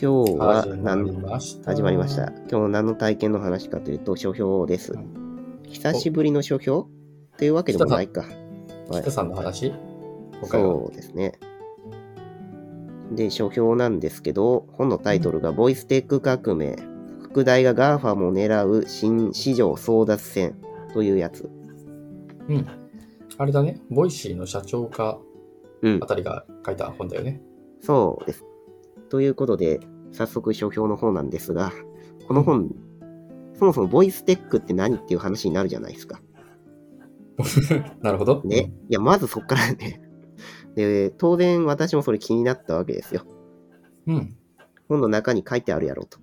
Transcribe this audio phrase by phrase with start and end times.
[0.00, 1.10] 今日は何。
[1.64, 2.30] 始まりました。
[2.48, 4.98] 今日何の体験の話かというと、書評ですう。
[5.64, 6.86] 久しぶりの書評？
[7.36, 8.20] というわけでもないか。
[8.20, 8.26] は
[9.00, 9.74] い北さんの話？
[10.44, 11.32] そうですね。
[13.10, 16.76] で、書評なんですけど、本のタイトルが、ボイステック革命、
[17.20, 20.54] 副題が GAFA も狙う新市場争奪戦
[20.94, 21.50] というやつ。
[22.48, 22.66] うん。
[23.36, 23.80] あれだね。
[23.90, 25.18] Voicyの社長か
[25.82, 27.42] うんあ、たりが書いた本だよね。
[27.80, 28.44] そうです。
[29.08, 29.80] ということで、
[30.12, 31.72] 早速書評の方なんですが、
[32.26, 32.70] この本、
[33.54, 36.20] そもそもボイステックって何っていう話になるじゃないですか。
[38.02, 38.42] なるほど。
[38.44, 38.72] ね。
[38.88, 40.00] いや、まずそっからね。
[40.74, 43.22] で、当然私もそれ気になったわけですよ。
[44.06, 44.36] うん。
[44.88, 46.18] 本の中に書いてあるやろうと。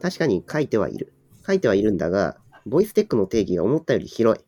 [0.00, 1.12] 確かに書いてはいる。
[1.46, 4.44] 書いてはいるんだが、ボイステックの定義が思ったより広い。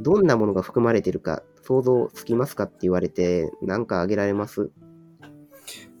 [0.00, 4.70] どんなものが含まれてるか想像つきますかって言われて、なんか挙げられます？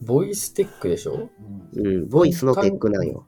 [0.02, 1.30] ボイステックでしょ？
[1.74, 3.26] うん、ボイスのテックなんよ。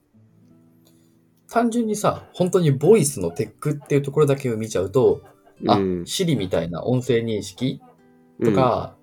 [1.48, 5.22] 単純にさ、本当にボイスのテックっていうところだけを見ちゃうと、
[5.68, 7.80] あ、うん、Siri みたいな音声認識
[8.40, 8.54] うん。
[8.54, 8.96] とか、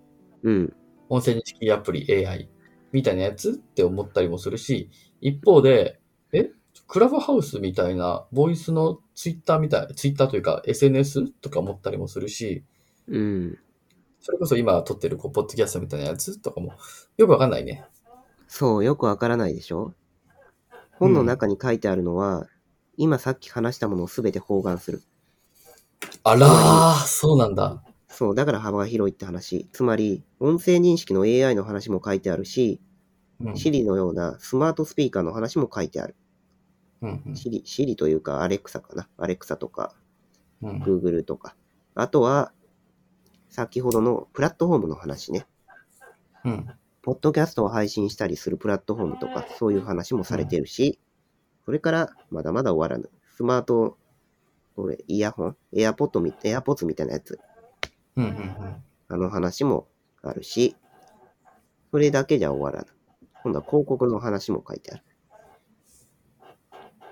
[0.44, 0.73] うん、
[1.08, 2.50] 音声認識アプリ AI
[2.91, 4.89] みたいなやつって思ったりもするし、
[5.22, 6.02] 一方で、
[6.33, 6.52] え？
[6.88, 12.66] クラブハウスみたいなボイスのツイッターみたい、ツイッターというか SNS とか思ったりもするし、
[13.08, 13.58] うん。
[14.22, 16.73] それこそ今撮ってるこうポッドキャストみたいなやつとかも
[17.17, 17.83] よくわかんないね。
[18.47, 19.94] そう、よくわからないでしょ？
[21.00, 22.47] 本の中に書いてあるのは、
[22.97, 25.02] 今さっき話したものをすべて包含する。
[26.23, 27.83] あらー、そうなんだ。
[28.07, 29.68] そう、だから幅が広いって話。
[29.72, 32.79] つまり、音声認識の AI の話も書いてあるし、
[33.40, 33.53] うん。
[33.53, 36.16] Siri のようなスマートスピーカーの話も書いてある。
[37.01, 39.07] うんうん Siri, Siri というか、アレクサかな？
[39.18, 39.95] アレクサとか、
[40.62, 40.84] うん。
[40.84, 41.56] Google とか。
[41.95, 42.51] あとは、
[43.51, 45.45] 先ほどのプラットフォームの話ね。
[46.45, 46.67] うん。
[47.01, 51.00] ポッドキャストを配信したりするプラットフォームとか、そういう話もされてるし、
[51.66, 53.09] それから、まだまだ終わらぬ。
[53.35, 53.97] スマート、
[54.75, 55.57] これ、イヤホン？
[55.73, 57.39] エアポッドみ、エアポッツみたいなやつ。
[58.16, 58.75] うんうん
[59.09, 59.89] あの話も
[60.22, 60.78] あるし、
[61.91, 62.88] それだけじゃ終わらぬ。
[63.44, 65.03] 今度は広告の話も書いてある。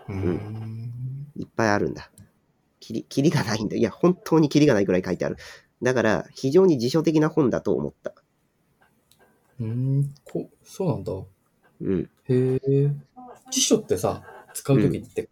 [0.07, 0.23] うん。
[0.23, 1.31] うん。
[1.35, 2.09] いっぱいあるんだ。
[2.79, 3.75] きり、きりがないんだ。
[3.75, 5.35] いや、本当にきりがないくらい書いてある。
[5.81, 8.13] だから、非常に辞書的な本だと思った。
[9.59, 10.13] うん。
[10.25, 11.13] こそうなんだ。
[11.81, 12.09] うん。
[12.25, 12.59] へえ。
[13.51, 14.23] 辞書ってさ、
[14.53, 15.29] 使うときって、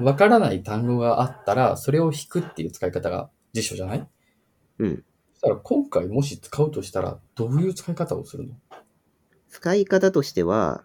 [0.00, 4.08] わからない単語があったら、それを引くっていう使い方が辞書じゃない？
[4.78, 5.04] うん。
[5.32, 8.54] そしたら今回もし使うとしたら、どういう使い方をするの？
[9.48, 10.84] 使い方としては、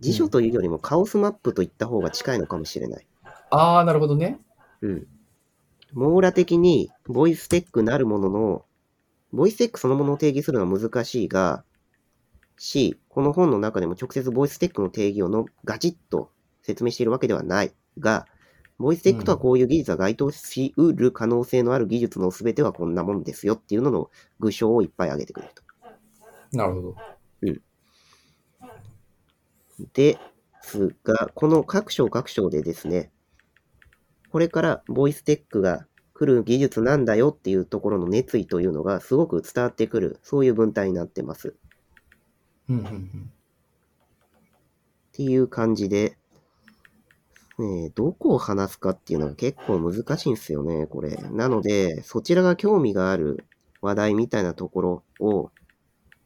[0.00, 3.06] 辞書というよりもカオスマップといった方が近いのかもしれない。
[3.50, 4.40] あー、なるほどね。
[4.80, 5.06] うん。
[5.92, 8.64] 網羅的にボイステックなるものの、
[9.32, 11.64] ボイステックそのものを定義するのは難しいが、
[12.56, 16.30] し、この本の中でも直接ボイステックの定義をのガチッと
[16.62, 18.26] 説明しているわけではないが、
[18.78, 25.62] ボイステックとはこういう技術が該当しうる可能性のある技術の全てはこんなもんですよっていうのの具象をいっぱい挙げてくれると。
[26.56, 26.96] なるほど。
[29.92, 30.18] で
[30.62, 33.10] すが、この各章各章でですね、
[34.30, 41.48] これからボイステックが来る技術なんだよっていうところの熱意というのがすごく伝わってくる、そういう文体になってます。
[41.48, 41.52] っ
[42.68, 43.32] うんうんうん。
[45.12, 46.16] ていう感じで、
[47.58, 51.16] ねえ、どこを話すかっていうのが結構難しいんですよね、これ。
[51.16, 53.44] なので、そちらが興味がある
[53.80, 55.50] 話題みたいなところを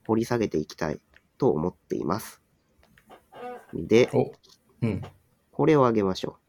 [0.07, 1.01] 掘り下げていきたい
[1.39, 2.43] と思っています。
[3.73, 4.33] で、お、
[4.83, 5.03] うん。
[5.53, 6.42] これをあげましょう。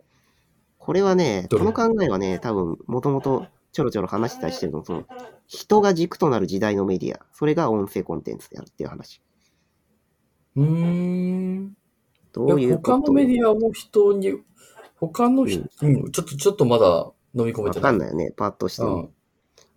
[0.86, 5.06] これはね、この考えはね、多分、もともとちょろちょろ話してたりしてるの、その、
[5.48, 9.22] 人が軸となる時代のメディア、それが音声コンテンツであるっていう話。
[10.58, 11.78] うーん。
[12.34, 12.92] どういうこと？
[12.92, 14.34] 他のメディアも人に、
[14.98, 17.92] 他の人、うん、ちょっと、ちょっとまだ飲み込めわてない。
[17.92, 18.96] かんないよね、パッとしても。
[18.96, 19.10] うん。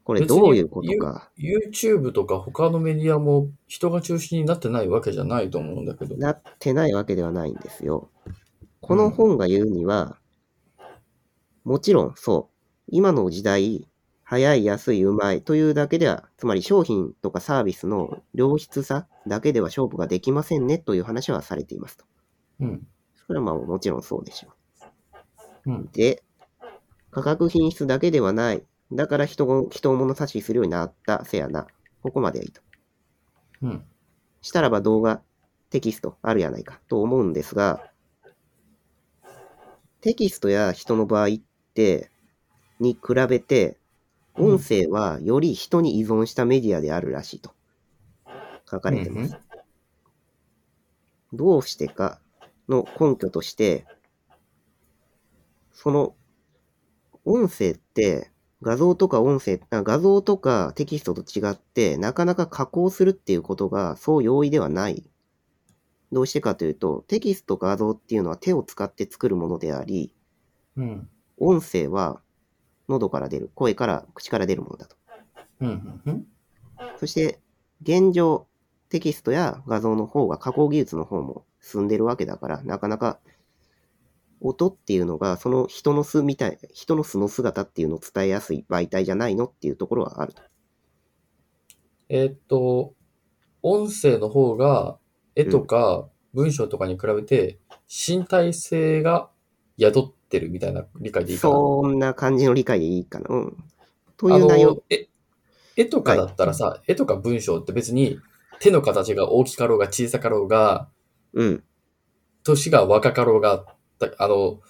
[0.02, 1.30] これどういうことか。
[1.38, 6.16] YouTube とか他のメディアも人が中心になってないわけじゃないと思うんだけど。
[6.16, 8.10] なってないわけではないんですよ。
[8.80, 10.16] この本が言うには、
[11.66, 13.88] もちろんそう、今の時代、
[14.22, 22.04] 早い、安い、うまいというだけでは、つまり商品とかサービスの良質さだけでは勝負ができませんねという話はされていますと。
[22.60, 22.86] うん。
[23.26, 24.50] それはまあもちろんそうでしょ
[25.66, 25.72] う。
[25.72, 25.90] うん。
[25.90, 26.22] で、
[27.10, 28.62] 価格品質だけではない。
[28.92, 31.66] だから人を、人を物差しするようになったせやな。
[32.00, 32.62] ここまではいいと。
[33.62, 33.84] うん。
[34.40, 35.20] したらば動画、
[35.70, 37.90] テキストあるやないかと思うんですが、
[40.00, 41.30] テキストや人の場合っ
[41.76, 42.11] て、
[42.81, 43.76] に比べて、
[44.34, 47.52] 音声はより人に依存したメディアであるらしいと
[48.70, 49.37] 書かれてます。
[51.32, 52.20] どうしてか
[52.69, 53.87] の根拠として、
[55.73, 56.14] その
[57.25, 58.31] 音声って
[58.62, 65.05] 画像とか音声、あ画像とかテキストと違って、なかなか加工するっていうことがそう容易ではない。
[66.12, 70.12] どうしてかというと、テキスト画像っていうのは手を使って作るものであり、
[70.76, 71.08] うん。
[71.38, 72.20] 音声は
[72.88, 74.96] 喉から出る、声から、口から出るものだと。
[75.60, 76.02] うん。
[76.06, 76.26] うん。
[76.98, 77.40] そして、
[77.82, 78.46] 現状、
[78.88, 83.18] テキストや画像の方が加工技術の方も進んでるわけだから、なかなか
[84.40, 89.46] 音っていうのが、その人の素みたい、人の素の姿っていうのを伝えやすい媒体じゃないの？
[89.46, 90.42] っていうところはあると。
[92.08, 92.94] えーっと、
[93.62, 94.98] 音声の方が
[95.34, 97.58] 絵とか文章とかに比べて
[97.88, 99.28] 身体性が
[99.78, 101.55] 宿ってるみたいな理解でいいかな。
[101.55, 103.26] そんな感じの理解でいいかな。
[103.28, 103.64] うん。
[104.17, 105.08] とあいう内容の、え、
[105.76, 108.19] 絵とかだったらさ、絵とか文章って別に
[108.61, 110.88] 手の形が大きかろうが小さかろうが、
[111.34, 111.64] うん。
[112.44, 113.64] 年が若かろうが、
[113.99, 114.61] たあの、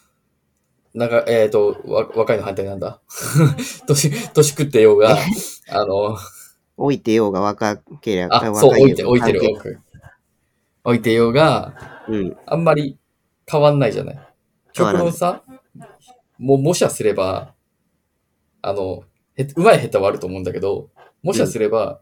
[0.95, 3.01] なんか、えっ、と、わ、若いの反対なんだ？
[3.87, 5.19] 年、年食ってようが、
[5.69, 6.17] あの、
[6.79, 9.77] 置いてようが若けりゃ、あ、そう、置いて、置いてる、関
[10.85, 11.75] 置いてようが、
[12.07, 12.37] 係うん。
[12.47, 12.99] あんまり
[13.51, 14.19] 変わんないじゃない？
[14.77, 15.43] 極論さ、
[16.39, 17.55] もう、もしゃすれば、
[18.63, 19.05] あの、
[19.37, 20.91] へうまい下手はあると思うんだけど、
[21.23, 22.01] もしゃすれば、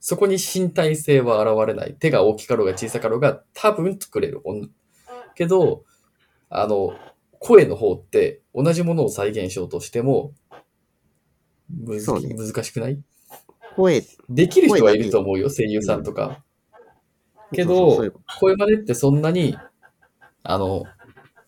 [0.00, 1.94] そこに身体性は現れない。
[1.94, 4.42] 手が大きかろうが小さかろうが多分作れる。
[5.34, 5.84] けど、
[6.50, 6.94] あの、
[7.38, 10.32] 声の方って同じものを再現しようとしても、
[11.70, 12.34] むずね。
[12.34, 13.02] 難しくない？
[13.76, 16.44] 声、できる人はいると思うよ、声優さんとか。
[17.52, 18.10] けど、
[18.40, 19.56] 声真似ってそんなに、
[20.42, 20.84] あの、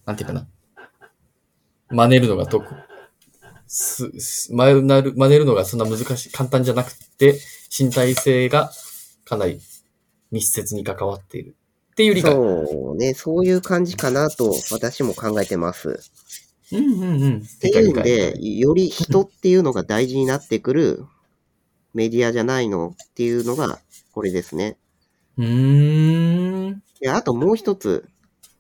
[0.06, 0.47] なんていうかな。
[1.91, 2.64] 真似るのが得、
[3.67, 7.38] す、す真似る、真似るのがそんな難しい、簡単じゃなくて、
[7.76, 8.70] 身体性が
[9.25, 9.61] かなり
[10.31, 11.56] 密接に関わっている。
[11.93, 12.32] っていう理解。
[12.32, 16.00] そうね、そういう感じかなと私も考えてます。
[16.73, 17.37] うんうんうん。
[17.38, 21.05] っていうんで、より人っていうのが大事になってくる
[21.94, 23.79] メディアじゃないのっていうのが
[24.12, 24.76] これですね。
[25.38, 26.82] うーん。
[27.00, 28.09] で、あともう一つ、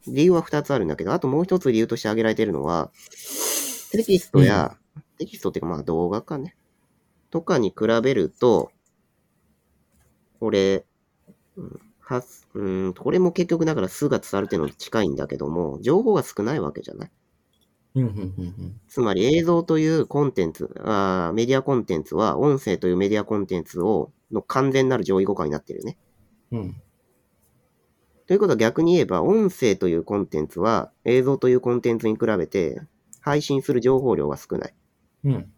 [0.08, 2.90] 理由は二つあるんだけど、あともう一つ理由として挙げられているのは、
[3.92, 4.76] テキストや、
[5.18, 6.56] テキストっていうかまあ動画かね。
[7.30, 8.70] とかに比べると、
[10.40, 10.84] これ、
[11.56, 12.22] うんは
[12.54, 17.10] うん、これも結局だから数が伝わるっていうのに近いんだけども、情報が少ないわけじゃない
[17.96, 25.98] うんうんうんつまり映像というコンテンツ、あーメディアコンテンツは音声というメディアコンテンツを、の完全なる上位互換になってるよね。
[26.52, 26.82] うん。
[28.26, 28.28] うん。
[28.28, 32.80] ということは逆に言えば、音声というコンテンツは映像というコンテンツに比べて
[33.20, 34.74] 配信する情報量が少ない。
[35.24, 35.52] うん。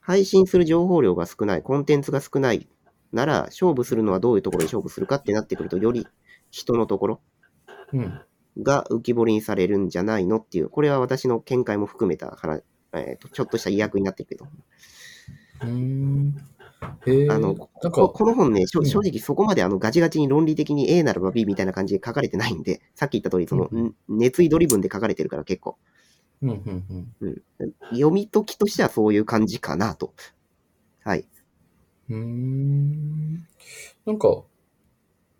[0.00, 2.68] 配信する情報量が少ない、コンテンツが少ない
[3.12, 6.06] なら、勝負するのはどういうところで勝負するかってなってくると、より
[6.50, 7.20] 人のところ
[7.92, 8.20] うん。
[8.60, 12.62] が浮き彫りにされるんじゃないのっていう、これは私の見解も含めた話、
[12.94, 14.46] えーとちょっとした意訳になってるけど。
[15.62, 16.34] うーん。
[16.82, 25.76] あの、こか、この本ね、正直そこまであのガチガチに論理的に A ならば B みたいな感じで書かれてないんで、さっき言った通り、その、うん熱意ドリブンで書かれてるから結構、
[26.42, 27.42] うんうんうん。
[27.90, 30.12] 読み解きとしてはそういう感じかなと。
[31.04, 31.24] はい。
[32.10, 33.46] うーん。
[34.04, 34.42] なんか、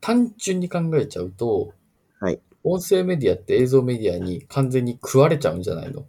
[0.01, 1.73] 単純に考えちゃうと、
[2.21, 2.41] はい。
[2.65, 6.07] 音声メディアって映像メディアに完全に食われちゃうんじゃないの？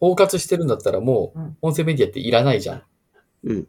[0.00, 2.82] 包括してるんだったらもう、音声メディアっていらないじゃん。
[3.44, 3.68] うん。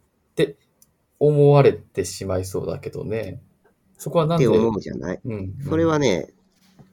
[1.19, 3.41] 思われてしまいそうだけどね。
[3.97, 5.19] そこはなんで、って思うじゃない？
[5.25, 5.55] うん。
[5.67, 6.27] それはね、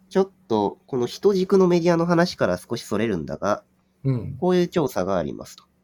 [0.08, 3.64] ちょっと、この人軸のメディアの話から少しそれるんだが、
[4.04, 4.36] うん。
[4.38, 5.64] こういう調査がありますと。
[5.64, 5.74] うん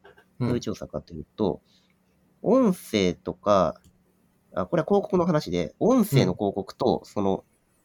[0.41, 1.61] どういう調査かというと、
[2.41, 3.79] 音声とか、
[4.55, 7.45] あ、これは広告の話で、音声の広告と、その、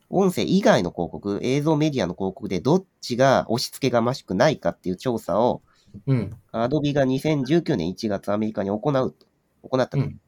[0.10, 5.64] 音声以外の広告、映像メディアの広告でどっちが押し付けがましくないかっていう調査を、
[6.08, 6.34] うん。
[6.54, 8.82] アドビが2019年1月アメリカに行う
[9.12, 9.28] と、
[9.64, 9.98] 行ったと。
[9.98, 10.22] うん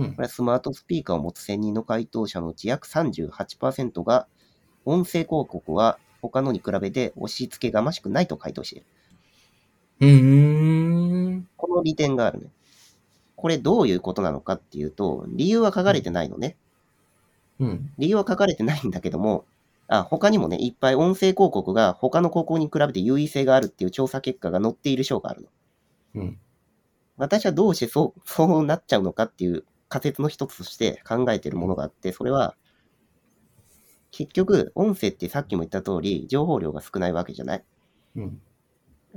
[0.00, 4.26] うんこれはスマートスピーカーを持つ1000人の回答者のうち約38%が、
[4.84, 8.86] 音声広告は他のに比べて押し付けがましくないと回答している。
[10.00, 11.48] うーん。
[11.56, 12.46] この利点があるね。
[13.36, 16.56] これどういうことなのかっていうと、理由は書かれてないのね。
[17.58, 17.92] うん。
[17.98, 19.44] 理由は書かれてないんだけども、
[19.88, 25.42] あ、他にもね、いっぱい音声広告が他の広告に比べて優位性があるっていう調査結果が載っている章がある
[26.14, 26.22] の。
[26.22, 26.38] うん。
[27.16, 32.56] 私はどうしてそう、そうなっちゃうのかっていう仮説の一つとして考えているものがあって、それは、
[34.10, 37.64] 結局、音声ってさっきも言った通り、情報量が少ないわけじゃない
[38.16, 38.40] うん。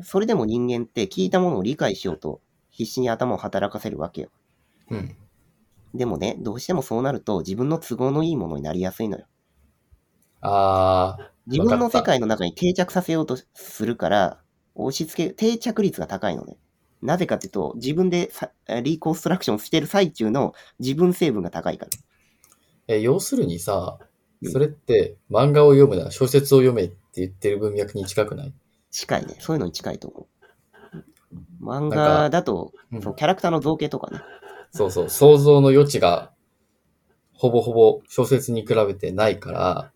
[0.01, 4.29] それでも人間って聞いたものを理解しようと必死に頭を働かせるわけよ。
[4.89, 5.15] うん。
[5.93, 9.27] でもね、どうしてもそうなると自分の都合のいいものになりやすいのよ。
[10.41, 11.33] あー。
[11.45, 14.41] 自分の世界の中に定着させようとするから、
[14.75, 16.57] 押し付け、定着率が高いのね。
[17.03, 21.91] なぜかっていうと、自分でさリコンストラクションしてる最中の自分成分が高いから。
[22.87, 23.99] え、要するにさ
[24.41, 28.53] う、んそれって漫画を読むな、小説を読めって言ってる文脈に近くない？
[28.91, 29.35] 近いね。
[29.39, 31.63] そういうのに近いと思う。
[31.63, 34.21] 漫画だと、うんそうキャラクターの造形とかね。
[34.71, 36.31] そうそう、想像の余地が
[37.33, 39.91] ほぼほぼ小説に比べてないから、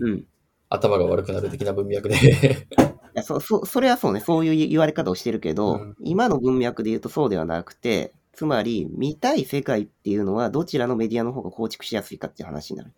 [0.00, 0.18] うん。
[0.18, 0.26] い
[0.68, 2.66] 頭が悪くなる的な文脈で。
[3.14, 12.92] やそそそれはそうね、そういう言われ方をしてるけど、うん今の文脈で言うとそうではなくて、つまり、見たい世界っていうのは、どちらのメディアの方が構築しやすいかっていう話になる。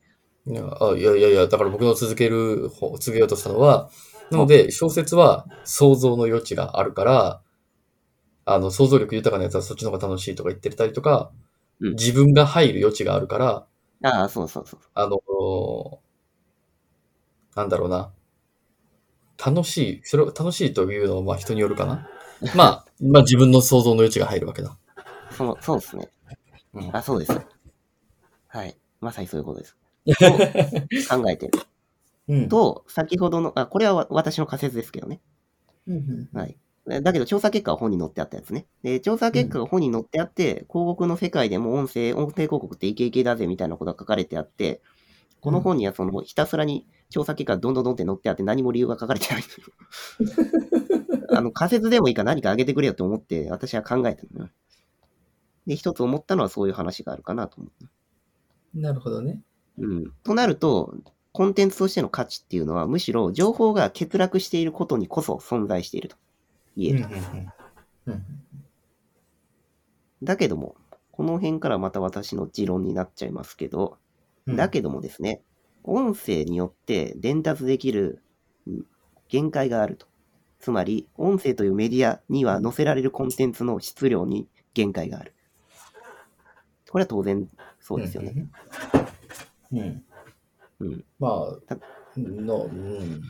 [0.46, 3.90] いやあいやいやいや、だから僕の続ける方、続けようとしたのは、
[4.30, 7.42] なので小説は想像の余地があるから、
[8.44, 11.44] あの、想像力豊かなやつはそっちの方が楽しいとか言ってたりとか、うん
[11.96, 13.66] 自分が入る余地があるから、
[14.04, 14.80] ああ、そうそうそう。
[14.94, 15.18] あの、
[17.54, 18.12] なんだろうな。
[19.44, 22.08] 楽しい、それを楽しいというのはまあ人によるかな。
[22.54, 24.76] まあ、まあ自分の想像の余地が入るわけだ。
[25.30, 26.08] そう、そうですね。
[26.74, 27.40] うんあ、そうです。
[28.48, 28.76] はい。
[29.00, 29.76] まさにそういうことです。
[31.08, 31.52] と考えてる。
[32.28, 32.48] うん。
[32.48, 35.20] と、先ほどの、あ、これはわ私の仮説ですけどね。
[35.86, 36.56] うんはい。
[36.86, 38.66] だけど、調査結果は本に載ってあったやつね。
[38.82, 44.82] で、調査結果が本に載ってあって、広告の世界でも音声、音声広告ってイケイケだぜみたいなことが書かれてあって、
[45.40, 49.42] この本にはその、ひたすらに調査結果がどんどんどんって載ってあって何も理由が書かれてない。
[51.30, 54.50] あの、仮説でもいいから何かあげてくれよって思って、私は考えたのよ。
[55.66, 57.70] で、一つ思ったのはそういう話があるかなと思
[58.74, 58.80] う。
[58.80, 59.40] なるほどね。
[59.78, 60.12] うん。
[60.22, 60.94] となると、
[61.32, 66.16] コンテンツとしての価値っていうのは、むしろ情報が欠落していることにこそ存在していると
[66.76, 67.08] 言える。
[68.06, 68.22] うん
[70.22, 70.74] だけども、
[71.10, 73.98] この辺からまた私の持論になっちゃいますけど、
[74.46, 75.42] うんだけどもですね、
[75.84, 78.22] 音声によって伝達できる
[78.66, 78.86] うん
[79.28, 80.06] 限界があると。
[80.60, 85.34] つまり、音声というメディアには載せられるコンテンツの質量に限界がある。
[86.90, 87.48] これは当然
[87.80, 88.46] そうですよね。。
[89.72, 89.78] うん。
[89.78, 90.04] うん
[90.80, 91.04] うん。
[91.18, 91.78] またあ、
[92.16, 93.22] の、うん。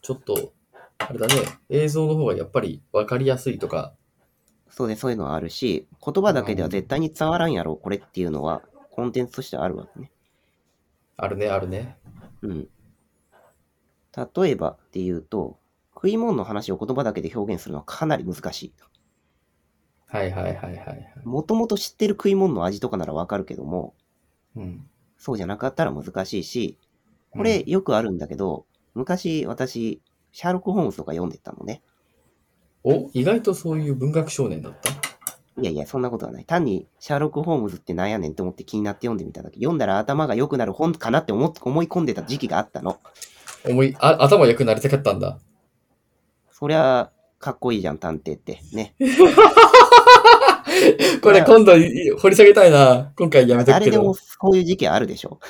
[0.00, 0.52] ちょっと、
[0.98, 1.34] あれだね、
[1.68, 3.94] 映像の方がやっぱり分かりやすいとか、
[4.70, 10.10] そうで、そういうのはあるし、言葉だけでは絶対に伝わらんやろ、これっていうのは、コンテンツとしてあるわけね。
[11.20, 11.98] あるね、あるね。
[12.42, 12.68] うん。
[14.16, 15.58] 例えばっていうと、
[15.94, 18.72] 食い物の話を言葉だけで表現するのはかなり難しい。
[20.06, 21.12] はいはいはいはいはい。
[21.24, 23.94] もともと知ってる食い物の味とかならわかるけども、
[24.54, 24.88] うん。
[25.18, 26.78] そうじゃなかったら難しいし、
[27.30, 31.82] これよくあるんだけど、昔私、シャーロック・ホームズとか読んでたのね。
[32.84, 35.07] お、意外とそういう文学少年だった？
[35.60, 36.44] いやいや、そんなことはない。
[36.44, 39.56] 単に、シャーロック・ホームズってなんやねんって思って気になって読んでみただけ。
[39.56, 42.98] 読んだら頭が良くなる本かなって思っ思い込んでた時期があったの。
[43.68, 45.38] 思い、あ、頭良くなりたかったんだ。
[46.52, 47.10] そりゃ、
[47.40, 48.60] かっこいいじゃん、探偵って。
[48.72, 48.94] ね。
[51.22, 53.12] これ今度い掘り下げたいな。
[53.16, 54.14] 今回やめとくけど誰でも。
[54.38, 55.40] こういう時期あるでしょ。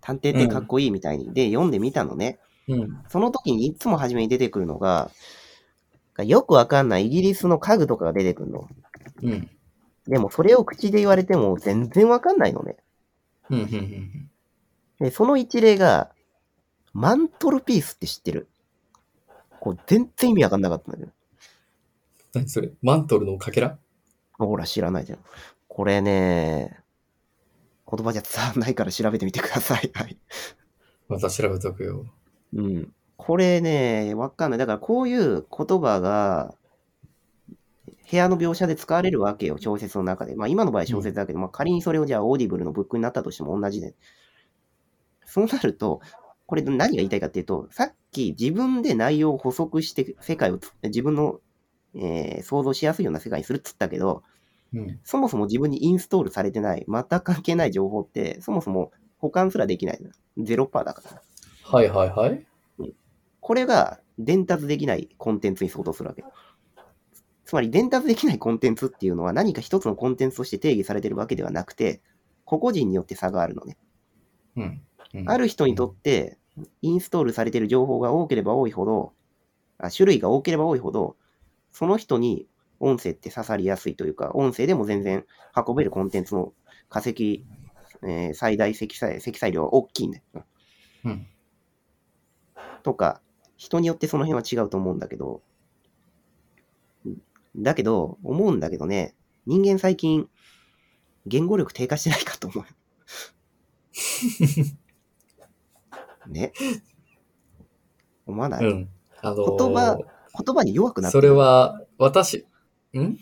[0.00, 1.32] 探偵ってかっこいいみたいに。
[1.32, 2.38] で、読んでみたのね。
[2.68, 3.02] うん。
[3.08, 5.10] その時にいつも初めに出てくるのが、
[6.18, 8.68] よくわかんないイギリスの家具とかが出てくるの。
[9.22, 9.50] うん。
[10.06, 12.76] でもそれを口で言われても全然わかんないのね。
[13.50, 13.58] うん。
[13.60, 13.68] うん。
[13.68, 14.30] うん。
[14.98, 16.10] で、その一例が、
[16.92, 18.48] マントルピースって知ってる？
[19.60, 21.12] こう全然意味わかんなかったんだけど。
[22.34, 22.70] 何それ？
[22.82, 23.78] マントルのかけら？
[24.38, 25.18] ほら、知らないじゃん。
[25.68, 26.80] これね、
[27.90, 29.90] 言葉じゃ伝わんないから調べてみてください。
[29.94, 30.16] はい。
[31.08, 32.06] また調べとくよ。
[32.54, 32.92] うん。
[33.16, 34.58] これね、わかんない。
[34.58, 36.54] だからこういう言葉が、
[38.10, 40.34] 部屋の描写で使われるわけよ、小説の中で。
[40.34, 43.94] まあ今の場合小説だけど、まあ仮にそれをじゃあ Audibleのブックになったとしても同じで。
[45.26, 46.00] そうなると、
[46.46, 51.40] これ何が言いたいかっていうと、さっき自分で内容を補足して世界をつ、自分の、
[51.94, 54.24] えー想像しやすいような世界にするっつったけど、
[54.74, 55.00] うん。
[55.04, 60.00] そもそも自分にインストールされてない、全く関係ない情報って、そもそも保管すらできない。
[60.38, 61.22] ゼロパーだから。
[61.62, 62.44] はいはいはい。
[63.40, 66.24] これが伝達できないコンテンツに相当するわけ。
[67.50, 72.00] つまり伝達できないコンテンツっていうのは何か一つのコンテンツとして定義されてるわけではなくて、
[72.44, 73.76] 個々人によって差があるのね。
[74.54, 74.82] うん。
[75.14, 76.38] うんある人にとって、
[76.80, 79.14] インストールされている情報が多ければ多いほど、
[79.78, 81.16] あ種類が多ければ多いほど、
[81.72, 82.46] その人に
[82.78, 85.26] 音声って刺さりやすいというか、音声でも全然
[85.66, 86.52] 運べるコンテンツの
[86.88, 87.44] 化石、
[88.04, 90.44] えー最大積載積載量は大きいんだよ。
[91.06, 91.26] うん。
[92.84, 93.20] とか、
[93.56, 95.42] 人によってその辺は違うと思うんだけど、
[97.56, 99.14] だけど、思うんだけどね、
[99.46, 100.28] 人間最近、
[101.26, 102.64] 言語力低下してないかと思う。
[106.28, 106.52] ね。
[108.26, 108.88] 思わない、うん。
[109.22, 109.98] あのー言葉
[110.44, 112.46] 言葉に弱くなってそるれは、私、
[112.94, 113.18] ん？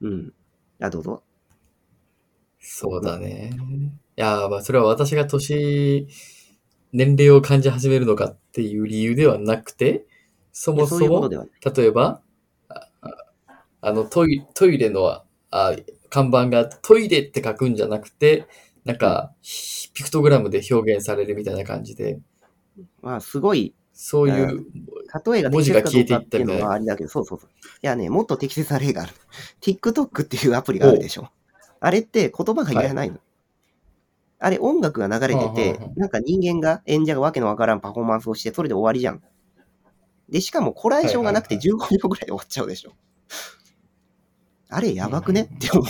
[0.00, 0.34] うん。
[0.80, 1.22] あ、どうぞ。
[2.60, 3.50] そうだね。
[4.16, 6.06] いやー、まあ、それは私が年、
[6.92, 10.06] 年齢を感じ始めるのかっていう理由ではなくて、
[10.52, 11.74] そもそうそもいうことではない。
[11.74, 12.22] 例えば、
[13.86, 15.76] あのトイ、トイレのあ
[16.08, 18.46] 看板がトイレって書くんじゃなくて、
[18.84, 19.32] なんか、
[19.94, 22.18] ピクトグラムで表現されるみたいな感じで、
[23.02, 24.64] まあ、すごい、そういう、
[25.26, 27.50] 例えが文字が消えていったみたいなあれだけど、そうそうそう。
[27.50, 29.12] いやね、もっと適切な例がある。
[29.60, 31.28] TikTok っていうアプリがあるでしょ。
[31.80, 33.18] あれって言葉がいらないの。
[34.38, 39.22] あれ音楽が流れててはあ、なんか人間が演者がわけのわからんパフォーマンスをして、それで終わりじゃん。
[40.28, 42.92] で、しかもこらえ性がなくて15秒ぐらいで終わっちゃうでしょ。
[44.74, 45.50] あれやばくね？
[45.54, 45.84] って思う。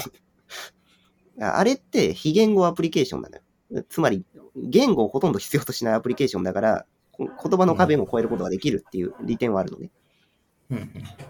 [1.43, 3.85] あれって非言語アプリケーションなのよ。
[3.88, 4.25] つまり、
[4.57, 9.91] 言語をほとんど必要としないアプリケーションだから、こ言葉の壁も超えることができるっていう利点はあるのね。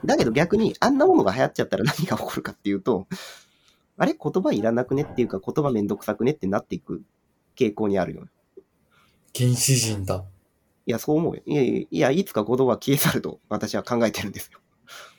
[0.04, 3.06] だけど逆に、あんなものが流行っちゃったら何が起こるかっていうと、
[3.96, 4.14] あれ？
[4.14, 7.02] 言葉いらなくねっていうか、言葉めんどくさくねってなっていく
[7.56, 8.26] 傾向にあるよ。
[9.36, 10.24] 原始人だ。
[10.86, 11.42] いや、そう思うよ。
[11.46, 14.60] いやいや、いやいつか言葉は消え去ると私は考えてるんですよ。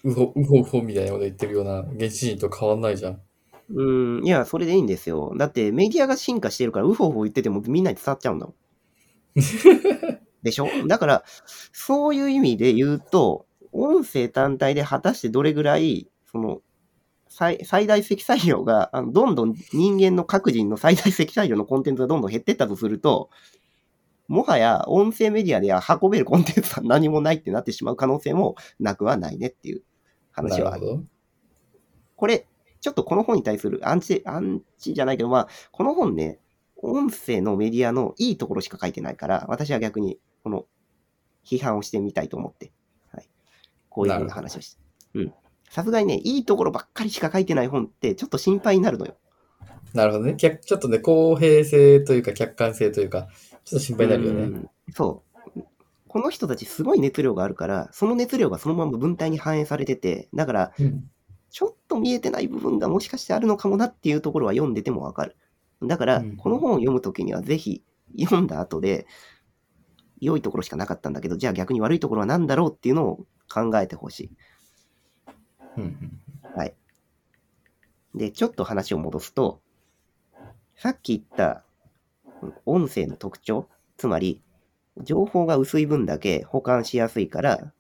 [0.03, 3.21] うほ、 うほうほみたいなこと言ってるような原始人と変わんないじゃん。
[3.69, 5.33] うーん、いや、それでいいんですよ。
[5.37, 8.55] だってメディアが進化してるから、ウホウホ言っててもみんなに伝わっちゃうんだもん。
[10.43, 10.67] でしょ？
[10.87, 11.23] だから、
[11.73, 16.61] そういう意味で言うと、音声単体で果たしてどれぐらい、その、
[17.27, 23.29] 最最大積載量が、あのどんどん人間の各人の最大積載量のコンテンツがどんどん減ってったとすると、
[24.27, 29.83] もはや音声メディアでは運べるコンテンツは 何もないってなってしまう可能性もなくはないねっていう
[30.31, 30.81] 話はある。
[30.81, 31.03] なるほど。
[32.15, 32.47] これ、
[32.81, 36.39] ちょっとこの本に対するアンチ、アンチじゃないけど、まあ、この本ね、
[36.77, 40.65] 音声のメディアのいいところしか書いてないから、私は逆に、この、
[41.45, 42.71] 批判をしてみたいと思って、
[43.11, 43.29] はい。
[43.89, 44.81] こういうふうな話をして。
[45.15, 45.33] うん。
[45.69, 49.17] さすがにね、いいところばっかりしか書いてない本って、ちょっと心配になるのよ。
[49.93, 50.35] なるほどね。
[50.37, 53.29] 客ちょっとね、公平性というか客観性というか、
[53.65, 54.41] ちょっと心配になるよね。
[54.43, 55.23] うんそ
[55.55, 55.61] う。
[56.07, 61.09] この人たちすごい熱量があるから、その熱量がそのまま文体に反映されてて、だから、うん。
[61.49, 65.37] ちょっと見えてない部分がもしかしてあるのかもなっていうところは読んでてもわかる。
[65.81, 67.83] だからうん、この本を読むときにはぜひ
[68.19, 69.07] 読んだ後で、
[70.19, 74.31] 良いところしかなかったんだけど、じゃあ逆に悪いところは何だろうっていうのを考えてほし
[75.77, 76.73] うんうんい。
[78.15, 79.61] で、ちょっと話を戻すと、
[80.75, 81.64] さっき言ったうん
[82.65, 83.67] 音声の特徴、
[83.97, 84.41] つまり、
[85.01, 87.73] 情報が薄い分だけ保管しやすいから、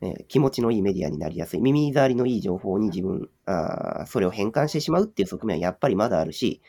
[0.00, 1.60] えー気持ちのいいメディアになりやすい。
[1.60, 6.62] 耳障りのいい情報に自分、あーそれを変換してしまうっていう側面はやっぱりまだあるし、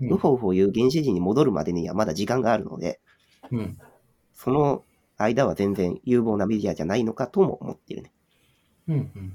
[0.00, 3.00] うんウホウホいう原始人に戻るまでにはまだ時間があるので、
[3.50, 3.78] うん。
[4.34, 4.84] その
[5.16, 8.12] 間は全然有望なメディアじゃないのかとも思ってるね。
[8.88, 9.32] うんうん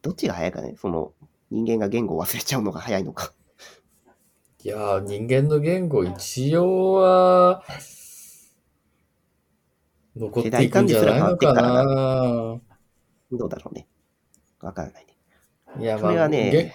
[0.00, 1.12] どっちが早いかねその
[1.52, 3.32] 人間が言語を忘れちゃうのが早いのか。
[4.64, 7.64] いやー、人間の言語一応は、
[10.16, 12.60] 残っていくんじゃないのかな。
[13.32, 13.88] どうだろうね。
[14.60, 15.16] わからないね。
[15.80, 16.74] いや、それはげね、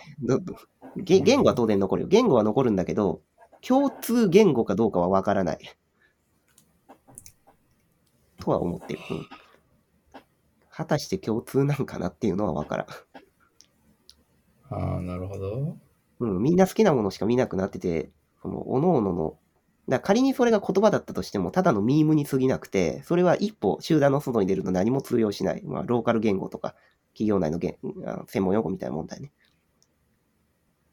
[0.95, 2.07] 言語は当然残るよ。
[2.09, 3.21] 言語は残るんだけど、
[3.61, 5.59] 共通言語かどうかはわからない。
[8.39, 8.99] とは思ってる。
[9.11, 9.27] うん
[10.69, 12.87] 果たして共通なんかなっていうのはわからん。
[14.69, 15.75] ああ、なるほど。
[16.19, 19.37] うん、みんな好きなものしか見なくなってて、その、各々の、
[19.87, 25.63] だから仮にそれが言葉だったとしても、ただのミームに過ぎなくて、それは一歩集団の外に出ると何も通用しない。
[25.63, 26.75] まあ、ローカル言語とか、
[27.13, 27.75] 企業内の言
[28.05, 29.31] あ専門用語みたいな問題ね。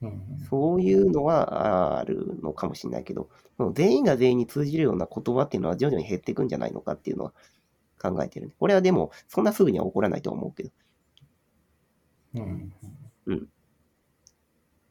[0.00, 7.32] うんそういうのはあるのかもしれないけど、もう全員が全員に通じるような言葉っていうのは徐々に減っていくんじゃないのかっていうのは
[8.00, 8.54] 考えてるね。
[8.58, 10.70] これはでも、そんなすぐには起こらないとは思うけど、
[12.34, 13.48] うん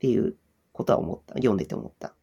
[0.03, 0.35] っていう
[0.73, 1.35] ことは思った。
[1.35, 2.13] 読んでて思った。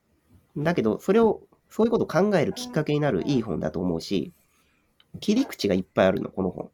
[0.55, 1.41] だけど、それを、
[1.71, 4.35] そういうことを考えるきっかけになるいい本だと思うし、
[5.21, 6.71] 切り口がいっぱいあるの、この本。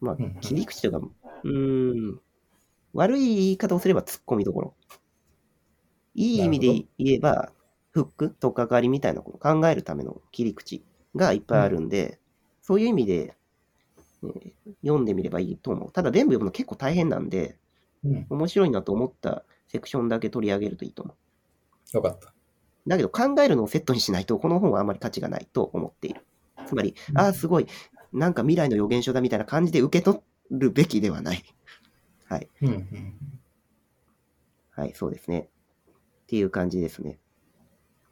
[0.00, 0.98] まあうんうん、切り口というか、
[1.42, 2.20] うーん、
[2.94, 4.74] 悪い言い方をすれば突っ込みどころ。
[6.14, 7.52] いい意味で言えば、
[7.90, 10.82] フック、とっかかりみたいなことを考えるための切り口
[11.14, 12.18] がいっぱいあるんで、
[12.62, 13.36] そういう意味で、
[14.22, 15.92] えー読んでみればいいと思う。
[15.92, 17.58] ただ全部読むの結構大変なんで、
[18.04, 18.26] うん。
[18.28, 21.14] 面白いなと思ったセクションだけ取り上げるといいと思
[21.92, 21.96] う。
[21.96, 22.32] よかった。
[22.86, 26.24] だけど考えるのをセットにしないと、この本はあまり価値がないと思っている。
[26.66, 27.66] つまり、うんああ、すごい、
[28.12, 30.18] なんか未来の予言書だみたいな感じで受け取
[30.50, 31.42] るべきではない。
[32.26, 32.48] はい。
[32.62, 33.14] うんうん。
[34.70, 35.48] はい、そうですね。
[36.24, 37.18] っていう感じですね。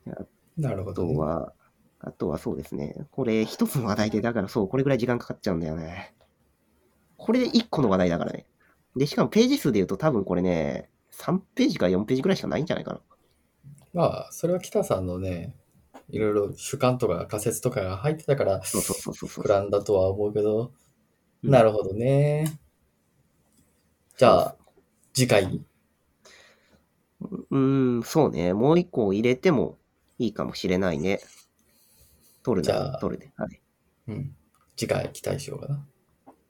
[0.08, 0.24] あ
[0.56, 1.14] なるほど、ね。
[1.14, 1.52] とは、
[2.00, 3.06] あとはそうですね。
[3.10, 6.14] これ一つの話題で、だからそう、これぐらい時間かかっちゃうんだよね。
[7.16, 8.46] これで一個の話題だからね。
[8.96, 13.00] で、しかもページ数で言うと多分これね、3ページか4ページぐらいしかないんじゃないかな。
[13.94, 15.54] まあ、それは北さんのね、
[16.08, 19.48] いろいろ主観とか仮説とかが入ってたから、そうそうそうそうそう膨。
[19.48, 20.72] らんだとは思うけど、
[21.42, 22.60] うんなるほどね。
[24.16, 24.56] じゃあ、
[25.12, 25.64] 次回に
[27.20, 28.52] うーん、そうね。
[28.54, 29.78] もう一個入れても
[30.18, 31.20] いいかもしれないね。
[32.42, 33.32] 取るなじゃあら取るで。
[33.36, 33.60] はい。
[34.08, 34.36] うん。
[34.76, 35.84] 次回期待しようかな。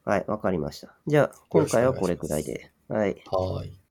[0.05, 0.95] はい、わかりました。
[1.07, 2.71] じゃあ、今回はこれくらいで。
[2.89, 3.23] はい。
[3.31, 3.73] はい。